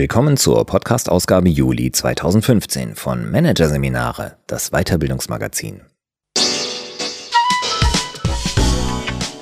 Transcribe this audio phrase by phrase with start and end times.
[0.00, 5.82] Willkommen zur Podcast-Ausgabe Juli 2015 von Managerseminare, das Weiterbildungsmagazin.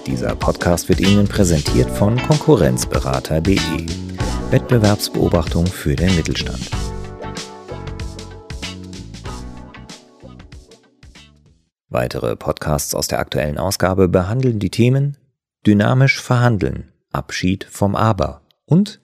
[0.05, 3.87] Dieser Podcast wird Ihnen präsentiert von Konkurrenzberater.de,
[4.51, 6.69] Wettbewerbsbeobachtung für den Mittelstand.
[11.89, 15.19] Weitere Podcasts aus der aktuellen Ausgabe behandeln die Themen
[15.65, 19.01] Dynamisch verhandeln, Abschied vom Aber und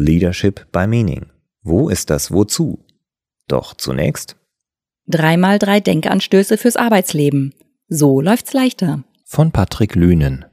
[0.00, 1.26] Leadership by Meaning.
[1.62, 2.84] Wo ist das Wozu?
[3.48, 4.36] Doch zunächst
[5.08, 7.52] Dreimal drei Denkanstöße fürs Arbeitsleben.
[7.88, 9.02] So läuft's leichter.
[9.24, 10.44] Von Patrick Lünen.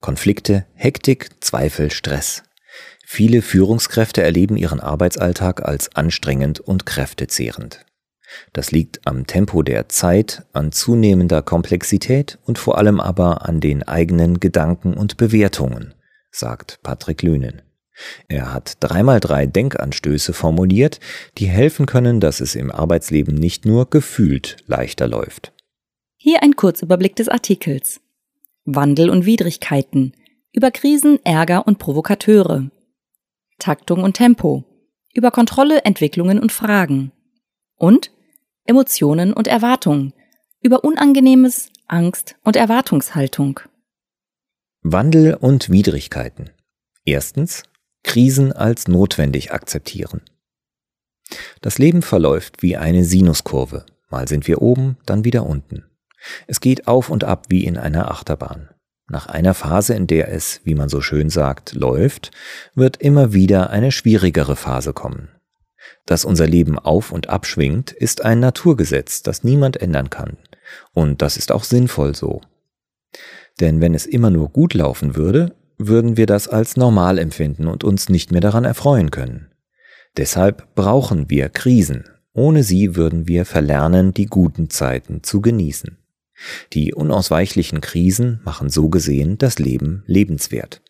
[0.00, 2.42] Konflikte, Hektik, Zweifel, Stress.
[3.06, 7.86] Viele Führungskräfte erleben ihren Arbeitsalltag als anstrengend und kräftezehrend.
[8.52, 13.84] Das liegt am Tempo der Zeit, an zunehmender Komplexität und vor allem aber an den
[13.84, 15.94] eigenen Gedanken und Bewertungen,
[16.32, 17.62] sagt Patrick Lünen.
[18.28, 21.00] Er hat dreimal drei Denkanstöße formuliert,
[21.38, 25.52] die helfen können, dass es im Arbeitsleben nicht nur gefühlt leichter läuft.
[26.16, 28.00] Hier ein Kurzüberblick des Artikels.
[28.64, 30.12] Wandel und Widrigkeiten.
[30.52, 32.70] Über Krisen, Ärger und Provokateure.
[33.58, 34.64] Taktung und Tempo.
[35.14, 37.12] Über Kontrolle, Entwicklungen und Fragen.
[37.76, 38.12] Und
[38.64, 40.12] Emotionen und Erwartungen.
[40.60, 43.60] Über Unangenehmes, Angst und Erwartungshaltung.
[44.82, 46.50] Wandel und Widrigkeiten.
[47.04, 47.64] Erstens
[48.02, 50.22] Krisen als notwendig akzeptieren.
[51.60, 53.86] Das Leben verläuft wie eine Sinuskurve.
[54.08, 55.84] Mal sind wir oben, dann wieder unten.
[56.46, 58.68] Es geht auf und ab wie in einer Achterbahn.
[59.08, 62.30] Nach einer Phase, in der es, wie man so schön sagt, läuft,
[62.74, 65.28] wird immer wieder eine schwierigere Phase kommen.
[66.06, 70.36] Dass unser Leben auf und ab schwingt, ist ein Naturgesetz, das niemand ändern kann.
[70.92, 72.40] Und das ist auch sinnvoll so.
[73.58, 75.56] Denn wenn es immer nur gut laufen würde,
[75.88, 79.50] würden wir das als normal empfinden und uns nicht mehr daran erfreuen können.
[80.16, 82.04] Deshalb brauchen wir Krisen.
[82.32, 85.98] Ohne sie würden wir verlernen, die guten Zeiten zu genießen.
[86.72, 90.80] Die unausweichlichen Krisen machen so gesehen das Leben lebenswert.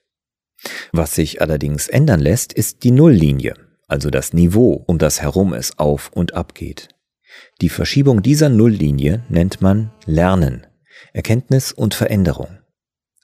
[0.92, 3.54] Was sich allerdings ändern lässt, ist die Nulllinie,
[3.88, 6.88] also das Niveau, um das herum es auf und ab geht.
[7.60, 10.66] Die Verschiebung dieser Nulllinie nennt man Lernen,
[11.12, 12.59] Erkenntnis und Veränderung.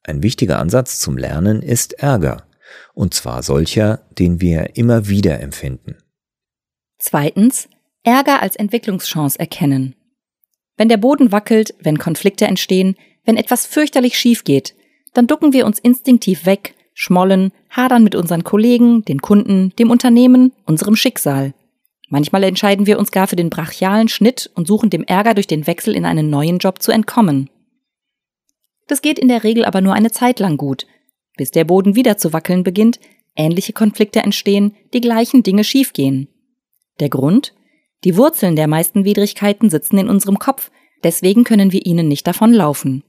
[0.07, 2.47] Ein wichtiger Ansatz zum Lernen ist Ärger,
[2.95, 5.97] und zwar solcher, den wir immer wieder empfinden.
[6.97, 7.69] Zweitens,
[8.05, 9.97] Ärger als Entwicklungschance erkennen.
[10.77, 14.77] Wenn der Boden wackelt, wenn Konflikte entstehen, wenn etwas fürchterlich schief geht,
[15.13, 20.53] dann ducken wir uns instinktiv weg, schmollen, hadern mit unseren Kollegen, den Kunden, dem Unternehmen,
[20.67, 21.53] unserem Schicksal.
[22.09, 25.67] Manchmal entscheiden wir uns gar für den brachialen Schnitt und suchen dem Ärger durch den
[25.67, 27.51] Wechsel in einen neuen Job zu entkommen.
[28.87, 30.87] Das geht in der Regel aber nur eine Zeit lang gut,
[31.37, 33.01] bis der Boden wieder zu wackeln beginnt,
[33.35, 36.29] ähnliche Konflikte entstehen, die gleichen Dinge schiefgehen.
[37.01, 37.55] Der Grund?
[38.05, 40.71] Die Wurzeln der meisten Widrigkeiten sitzen in unserem Kopf,
[41.03, 43.05] deswegen können wir ihnen nicht davonlaufen.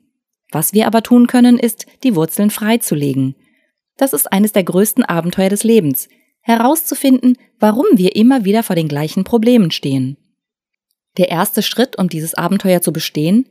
[0.52, 3.36] Was wir aber tun können, ist, die Wurzeln freizulegen.
[3.98, 6.08] Das ist eines der größten Abenteuer des Lebens,
[6.42, 10.18] herauszufinden, warum wir immer wieder vor den gleichen Problemen stehen.
[11.18, 13.50] Der erste Schritt, um dieses Abenteuer zu bestehen,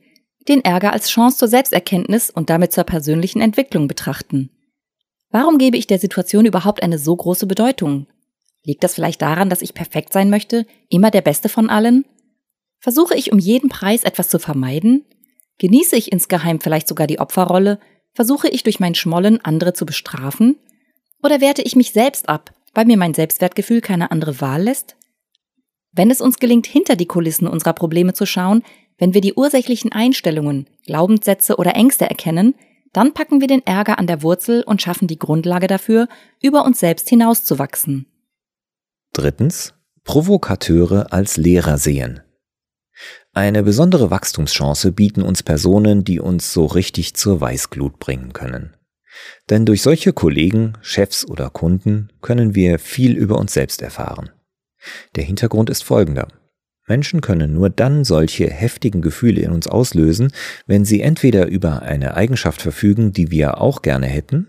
[0.48, 4.50] den Ärger als Chance zur Selbsterkenntnis und damit zur persönlichen Entwicklung betrachten.
[5.30, 8.06] Warum gebe ich der Situation überhaupt eine so große Bedeutung?
[8.64, 12.04] Liegt das vielleicht daran, dass ich perfekt sein möchte, immer der Beste von allen?
[12.80, 15.04] Versuche ich um jeden Preis etwas zu vermeiden?
[15.58, 17.78] Genieße ich insgeheim vielleicht sogar die Opferrolle?
[18.12, 20.56] Versuche ich durch mein Schmollen andere zu bestrafen?
[21.22, 24.96] Oder werte ich mich selbst ab, weil mir mein Selbstwertgefühl keine andere Wahl lässt?
[25.92, 28.62] Wenn es uns gelingt, hinter die Kulissen unserer Probleme zu schauen,
[28.98, 32.54] wenn wir die ursächlichen Einstellungen, Glaubenssätze oder Ängste erkennen,
[32.92, 36.08] dann packen wir den Ärger an der Wurzel und schaffen die Grundlage dafür,
[36.40, 38.06] über uns selbst hinauszuwachsen.
[39.12, 39.74] Drittens.
[40.04, 42.20] Provokateure als Lehrer sehen.
[43.32, 48.76] Eine besondere Wachstumschance bieten uns Personen, die uns so richtig zur Weißglut bringen können.
[49.50, 54.30] Denn durch solche Kollegen, Chefs oder Kunden können wir viel über uns selbst erfahren.
[55.16, 56.28] Der Hintergrund ist folgender.
[56.86, 60.32] Menschen können nur dann solche heftigen Gefühle in uns auslösen,
[60.66, 64.48] wenn sie entweder über eine Eigenschaft verfügen, die wir auch gerne hätten,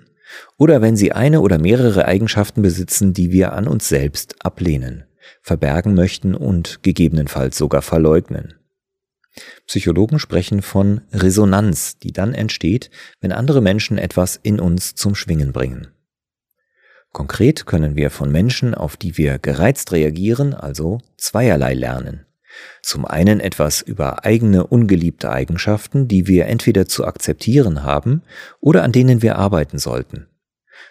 [0.57, 5.05] oder wenn sie eine oder mehrere Eigenschaften besitzen, die wir an uns selbst ablehnen,
[5.41, 8.53] verbergen möchten und gegebenenfalls sogar verleugnen.
[9.67, 15.53] Psychologen sprechen von Resonanz, die dann entsteht, wenn andere Menschen etwas in uns zum Schwingen
[15.53, 15.87] bringen.
[17.13, 22.25] Konkret können wir von Menschen, auf die wir gereizt reagieren, also zweierlei lernen.
[22.81, 28.23] Zum einen etwas über eigene ungeliebte Eigenschaften, die wir entweder zu akzeptieren haben
[28.59, 30.27] oder an denen wir arbeiten sollten.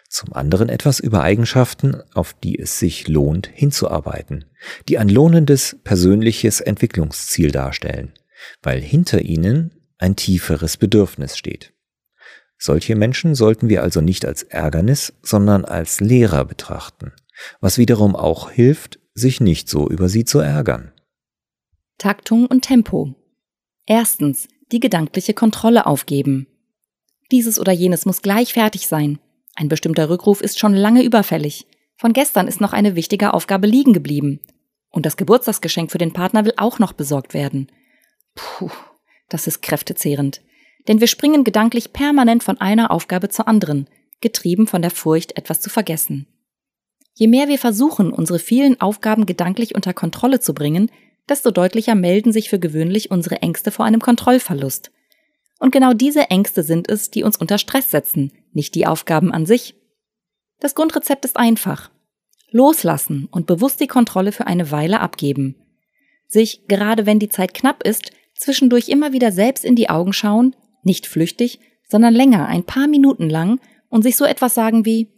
[0.08, 4.44] Zum anderen etwas über Eigenschaften, auf die es sich lohnt, hinzuarbeiten,
[4.88, 8.12] die ein lohnendes persönliches Entwicklungsziel darstellen,
[8.62, 11.72] weil hinter ihnen ein tieferes Bedürfnis steht.
[12.58, 17.12] Solche Menschen sollten wir also nicht als Ärgernis, sondern als Lehrer betrachten,
[17.60, 20.92] was wiederum auch hilft, sich nicht so über sie zu ärgern.
[21.98, 23.14] Taktung und Tempo.
[23.86, 26.46] Erstens, die gedankliche Kontrolle aufgeben.
[27.30, 29.18] Dieses oder jenes muss gleich fertig sein.
[29.54, 31.66] Ein bestimmter Rückruf ist schon lange überfällig.
[31.96, 34.40] Von gestern ist noch eine wichtige Aufgabe liegen geblieben.
[34.90, 37.70] Und das Geburtstagsgeschenk für den Partner will auch noch besorgt werden.
[38.34, 38.70] Puh,
[39.28, 40.42] das ist kräftezehrend.
[40.88, 43.88] Denn wir springen gedanklich permanent von einer Aufgabe zur anderen,
[44.20, 46.26] getrieben von der Furcht, etwas zu vergessen.
[47.14, 50.90] Je mehr wir versuchen, unsere vielen Aufgaben gedanklich unter Kontrolle zu bringen,
[51.28, 54.92] desto deutlicher melden sich für gewöhnlich unsere Ängste vor einem Kontrollverlust.
[55.58, 59.46] Und genau diese Ängste sind es, die uns unter Stress setzen, nicht die Aufgaben an
[59.46, 59.74] sich.
[60.60, 61.90] Das Grundrezept ist einfach.
[62.50, 65.56] Loslassen und bewusst die Kontrolle für eine Weile abgeben.
[66.28, 70.54] Sich, gerade wenn die Zeit knapp ist, zwischendurch immer wieder selbst in die Augen schauen,
[70.86, 75.08] nicht flüchtig, sondern länger, ein paar Minuten lang, und sich so etwas sagen wie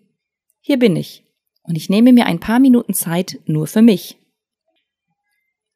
[0.61, 1.25] Hier bin ich,
[1.63, 4.17] und ich nehme mir ein paar Minuten Zeit nur für mich.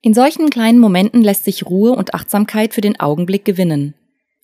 [0.01, 3.95] In solchen kleinen Momenten lässt sich Ruhe und Achtsamkeit für den Augenblick gewinnen.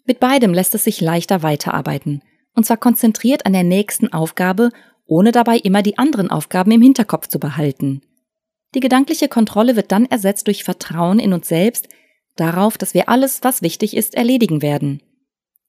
[0.06, 2.22] Mit beidem lässt es sich leichter weiterarbeiten,
[2.54, 4.70] und zwar konzentriert an der nächsten Aufgabe,
[5.06, 8.02] ohne dabei immer die anderen Aufgaben im Hinterkopf zu behalten.
[8.74, 11.88] Die gedankliche Kontrolle wird dann ersetzt durch Vertrauen in uns selbst,
[12.36, 15.02] darauf, dass wir alles, was wichtig ist, erledigen werden.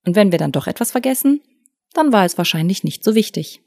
[0.06, 1.42] Und wenn wir dann doch etwas vergessen,
[1.94, 3.62] dann war es wahrscheinlich nicht so wichtig.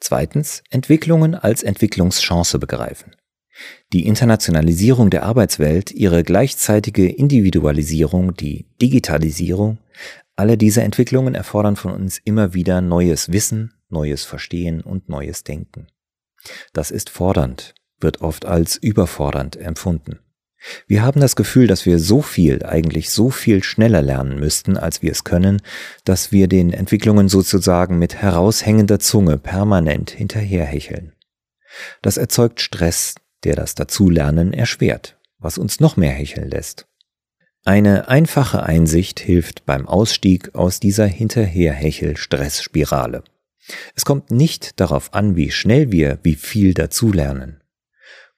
[0.00, 3.16] Zweitens, Entwicklungen als Entwicklungschance begreifen.
[3.92, 9.78] Die Internationalisierung der Arbeitswelt, ihre gleichzeitige Individualisierung, die Digitalisierung,
[10.36, 15.86] alle diese Entwicklungen erfordern von uns immer wieder neues Wissen, neues Verstehen und neues Denken.
[16.74, 20.18] Das ist fordernd, wird oft als überfordernd empfunden.
[20.86, 25.00] Wir haben das Gefühl, dass wir so viel, eigentlich so viel schneller lernen müssten, als
[25.02, 25.62] wir es können,
[26.04, 31.12] dass wir den Entwicklungen sozusagen mit heraushängender Zunge permanent hinterherhecheln.
[32.02, 33.14] Das erzeugt Stress,
[33.44, 36.86] der das Dazulernen erschwert, was uns noch mehr hecheln lässt.
[37.64, 43.24] Eine einfache Einsicht hilft beim Ausstieg aus dieser Hinterherhechel-Stressspirale.
[43.96, 47.60] Es kommt nicht darauf an, wie schnell wir wie viel dazulernen.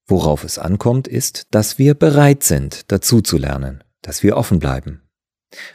[0.09, 5.03] Worauf es ankommt, ist, dass wir bereit sind, dazuzulernen, dass wir offen bleiben.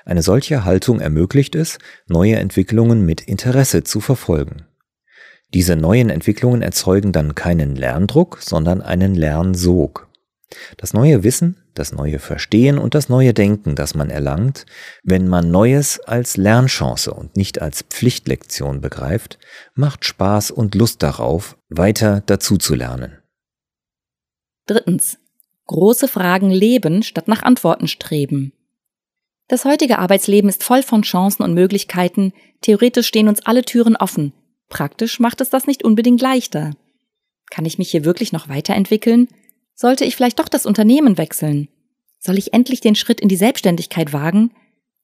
[0.05, 1.77] Eine solche Haltung ermöglicht es,
[2.07, 4.65] neue Entwicklungen mit Interesse zu verfolgen.
[5.53, 10.09] Diese neuen Entwicklungen erzeugen dann keinen Lerndruck, sondern einen Lernsog.
[10.77, 14.65] Das neue Wissen, das neue Verstehen und das neue Denken, das man erlangt,
[15.03, 19.37] wenn man Neues als Lernchance und nicht als Pflichtlektion begreift,
[19.75, 23.22] macht Spaß und Lust darauf, weiter dazuzulernen.
[24.65, 25.17] Drittens.
[25.67, 28.53] Große Fragen leben statt nach Antworten streben.
[29.47, 34.33] Das heutige Arbeitsleben ist voll von Chancen und Möglichkeiten, theoretisch stehen uns alle Türen offen,
[34.73, 36.71] Praktisch macht es das nicht unbedingt leichter.
[37.51, 39.27] Kann ich mich hier wirklich noch weiterentwickeln?
[39.75, 41.67] Sollte ich vielleicht doch das Unternehmen wechseln?
[42.17, 44.49] Soll ich endlich den Schritt in die Selbstständigkeit wagen?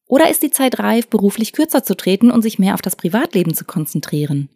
[0.07, 3.53] Oder ist die Zeit reif, beruflich kürzer zu treten und sich mehr auf das Privatleben
[3.53, 4.49] zu konzentrieren?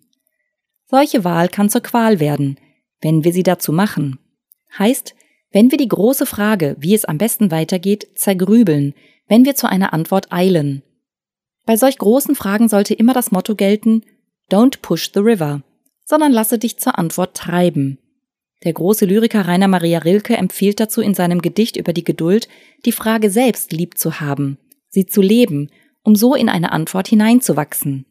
[0.88, 2.60] Solche Wahl kann zur Qual werden,
[3.00, 4.18] wenn wir sie dazu machen.
[4.78, 5.16] Heißt,
[5.52, 8.94] wenn wir die große Frage, wie es am besten weitergeht, zergrübeln,
[9.28, 10.82] wenn wir zu einer Antwort eilen.
[11.66, 14.04] Bei solch großen Fragen sollte immer das Motto gelten,
[14.52, 15.62] Don't push the river,
[16.06, 18.00] sondern lasse dich zur Antwort treiben.
[18.64, 22.48] Der große Lyriker Rainer Maria Rilke empfiehlt dazu in seinem Gedicht über die Geduld,
[22.86, 24.58] die Frage selbst lieb zu haben,
[24.90, 25.70] sie zu leben,
[26.04, 28.06] um so in eine Antwort hineinzuwachsen.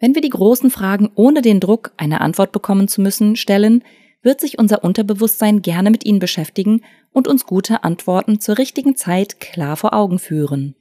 [0.00, 3.82] Wenn wir die großen Fragen ohne den Druck, eine Antwort bekommen zu müssen, stellen,
[4.28, 6.82] wird sich unser Unterbewusstsein gerne mit ihnen beschäftigen
[7.12, 10.74] und uns gute Antworten zur richtigen Zeit klar vor Augen führen.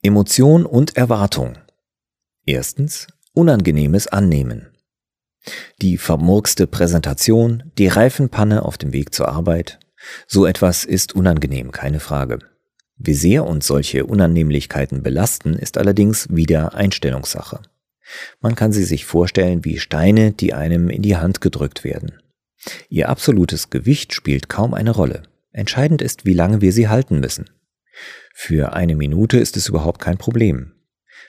[0.00, 1.58] Emotion und Erwartung.
[2.46, 4.70] Erstens Unangenehmes annehmen.
[5.82, 9.78] Die vermurkste Präsentation, die Reifenpanne auf dem Weg zur Arbeit,
[10.26, 12.38] so etwas ist unangenehm, keine Frage.
[12.96, 17.60] Wie sehr uns solche Unannehmlichkeiten belasten, ist allerdings wieder Einstellungssache.
[18.40, 22.22] Man kann sie sich vorstellen wie Steine, die einem in die Hand gedrückt werden.
[22.88, 25.22] Ihr absolutes Gewicht spielt kaum eine Rolle.
[25.52, 27.50] Entscheidend ist, wie lange wir sie halten müssen.
[28.34, 30.72] Für eine Minute ist es überhaupt kein Problem.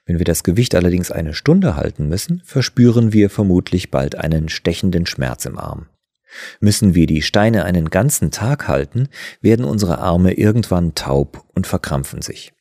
[0.06, 5.06] Wenn wir das Gewicht allerdings eine Stunde halten müssen, verspüren wir vermutlich bald einen stechenden
[5.06, 5.88] Schmerz im Arm.
[6.60, 9.10] Müssen wir die Steine einen ganzen Tag halten,
[9.42, 12.54] werden unsere Arme irgendwann taub und verkrampfen sich.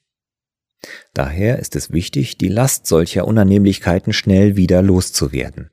[1.13, 5.71] Daher ist es wichtig, die Last solcher Unannehmlichkeiten schnell wieder loszuwerden.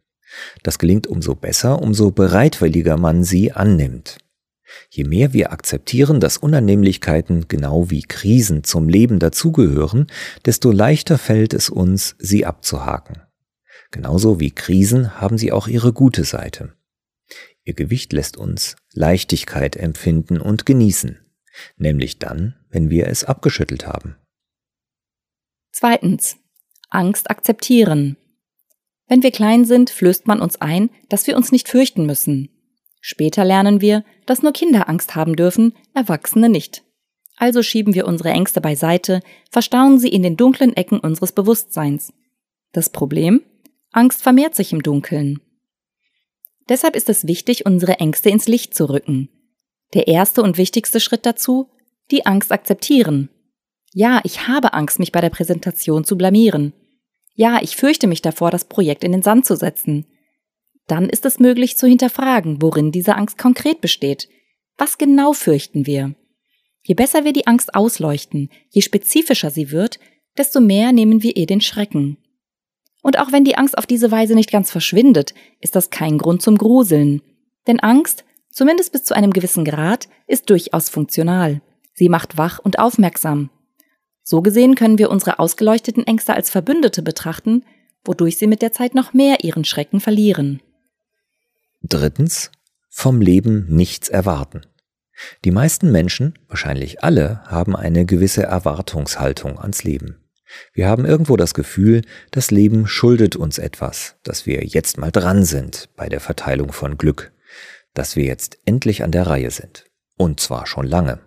[0.63, 4.17] Das gelingt umso besser, umso bereitwilliger man sie annimmt.
[4.89, 10.07] Je mehr wir akzeptieren, dass Unannehmlichkeiten genau wie Krisen zum Leben dazugehören,
[10.45, 13.21] desto leichter fällt es uns, sie abzuhaken.
[13.91, 16.73] Genauso wie Krisen haben sie auch ihre gute Seite.
[17.63, 21.19] Ihr Gewicht lässt uns Leichtigkeit empfinden und genießen,
[21.77, 24.15] nämlich dann, wenn wir es abgeschüttelt haben.
[25.71, 26.37] Zweitens.
[26.89, 28.17] Angst akzeptieren.
[29.07, 32.49] Wenn wir klein sind, flößt man uns ein, dass wir uns nicht fürchten müssen.
[33.01, 36.83] Später lernen wir, dass nur Kinder Angst haben dürfen, Erwachsene nicht.
[37.37, 39.19] Also schieben wir unsere Ängste beiseite,
[39.51, 42.13] verstauen sie in den dunklen Ecken unseres Bewusstseins.
[42.71, 43.41] Das Problem?
[43.91, 45.39] Angst vermehrt sich im Dunkeln.
[46.67, 49.29] Deshalb ist es wichtig, unsere Ängste ins Licht zu rücken.
[49.93, 51.69] Der erste und wichtigste Schritt dazu?
[52.11, 53.29] Die Angst akzeptieren.
[53.93, 56.73] Ja, ich habe Angst, mich bei der Präsentation zu blamieren.
[57.35, 60.07] Ja, ich fürchte mich davor, das Projekt in den Sand zu setzen.
[60.87, 64.29] Dann ist es möglich zu hinterfragen, worin diese Angst konkret besteht.
[64.77, 66.15] Was genau fürchten wir?
[66.83, 69.99] Je besser wir die Angst ausleuchten, je spezifischer sie wird,
[70.37, 72.17] desto mehr nehmen wir ihr den Schrecken.
[73.01, 76.41] Und auch wenn die Angst auf diese Weise nicht ganz verschwindet, ist das kein Grund
[76.41, 77.21] zum Gruseln.
[77.67, 81.61] Denn Angst, zumindest bis zu einem gewissen Grad, ist durchaus funktional.
[81.93, 83.49] Sie macht wach und aufmerksam.
[84.27, 87.63] So gesehen können wir unsere ausgeleuchteten Ängste als Verbündete betrachten,
[88.03, 90.61] wodurch sie mit der Zeit noch mehr ihren Schrecken verlieren.
[91.83, 92.51] Drittens,
[92.89, 94.61] vom Leben nichts erwarten.
[95.43, 100.17] Die meisten Menschen, wahrscheinlich alle, haben eine gewisse Erwartungshaltung ans Leben.
[100.73, 102.01] Wir haben irgendwo das Gefühl,
[102.31, 106.97] das Leben schuldet uns etwas, dass wir jetzt mal dran sind bei der Verteilung von
[106.97, 107.31] Glück,
[107.93, 109.85] dass wir jetzt endlich an der Reihe sind.
[110.17, 111.19] Und zwar schon lange.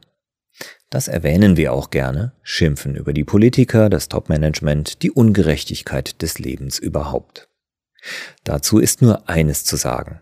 [0.91, 6.79] Das erwähnen wir auch gerne, schimpfen über die Politiker, das Topmanagement, die Ungerechtigkeit des Lebens
[6.79, 7.49] überhaupt.
[8.45, 10.21] Dazu ist nur eines zu sagen.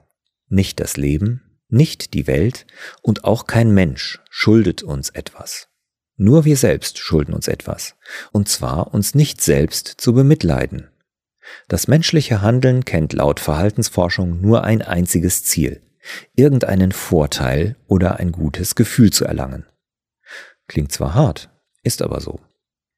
[0.49, 2.67] Nicht das Leben, nicht die Welt
[3.03, 5.69] und auch kein Mensch schuldet uns etwas.
[6.17, 7.95] Nur wir selbst schulden uns etwas,
[8.33, 10.89] und zwar uns nicht selbst zu bemitleiden.
[11.69, 15.83] Das menschliche Handeln kennt laut Verhaltensforschung nur ein einziges Ziel,
[16.35, 19.67] irgendeinen Vorteil oder ein gutes Gefühl zu erlangen.
[20.69, 21.51] Klingt zwar hart,
[21.83, 22.41] ist aber so.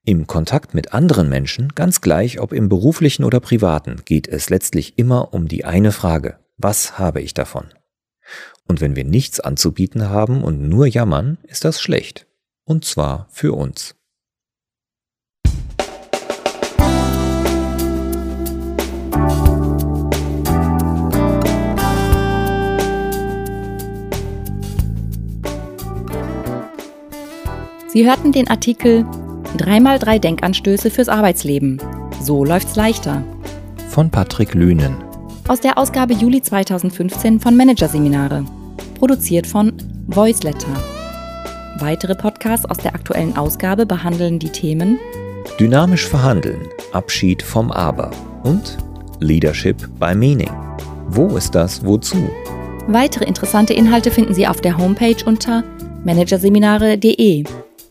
[0.04, 4.98] Im Kontakt mit anderen Menschen, ganz gleich ob im beruflichen oder privaten, geht es letztlich
[4.98, 7.66] immer um die eine Frage, was habe ich davon?
[8.66, 12.26] Und wenn wir nichts anzubieten haben und nur jammern, ist das schlecht.
[12.64, 13.97] Und zwar für uns.
[27.98, 29.04] Sie hörten den Artikel
[29.56, 31.82] 3x3 Denkanstöße fürs Arbeitsleben.
[32.22, 33.24] So läuft's leichter.
[33.88, 34.94] Von Patrick Lünen.
[35.48, 38.44] Aus der Ausgabe Juli 2015 von Managerseminare.
[38.94, 39.72] Produziert von
[40.06, 40.68] Voiceletter.
[41.80, 45.00] Weitere Podcasts aus der aktuellen Ausgabe behandeln die Themen
[45.58, 48.12] Dynamisch verhandeln, Abschied vom Aber
[48.44, 48.78] und
[49.18, 50.52] Leadership by Meaning.
[51.08, 52.30] Wo ist das Wozu?
[52.86, 55.64] Weitere interessante Inhalte finden Sie auf der Homepage unter
[56.04, 57.42] managerseminare.de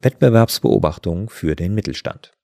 [0.00, 2.35] Wettbewerbsbeobachtung für den Mittelstand.